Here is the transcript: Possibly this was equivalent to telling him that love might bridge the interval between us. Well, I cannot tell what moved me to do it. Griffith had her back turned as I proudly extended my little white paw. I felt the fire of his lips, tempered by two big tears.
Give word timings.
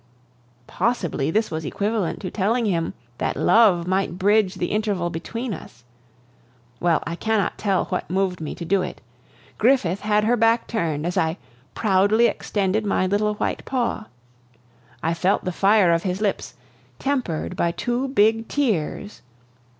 Possibly 0.65 1.29
this 1.29 1.51
was 1.51 1.63
equivalent 1.63 2.21
to 2.21 2.31
telling 2.31 2.65
him 2.65 2.95
that 3.19 3.37
love 3.37 3.85
might 3.85 4.17
bridge 4.17 4.55
the 4.55 4.71
interval 4.71 5.11
between 5.11 5.53
us. 5.53 5.83
Well, 6.79 7.03
I 7.05 7.15
cannot 7.15 7.59
tell 7.59 7.85
what 7.85 8.09
moved 8.09 8.41
me 8.41 8.55
to 8.55 8.65
do 8.65 8.81
it. 8.81 8.99
Griffith 9.59 9.99
had 9.99 10.23
her 10.23 10.35
back 10.35 10.65
turned 10.65 11.05
as 11.05 11.17
I 11.17 11.37
proudly 11.75 12.25
extended 12.25 12.83
my 12.83 13.05
little 13.05 13.35
white 13.35 13.63
paw. 13.63 14.07
I 15.03 15.13
felt 15.13 15.45
the 15.45 15.51
fire 15.51 15.91
of 15.93 16.01
his 16.01 16.19
lips, 16.19 16.55
tempered 16.97 17.55
by 17.55 17.71
two 17.71 18.07
big 18.07 18.47
tears. 18.47 19.21